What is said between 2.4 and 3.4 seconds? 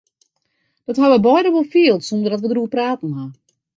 we dêroer praten ha.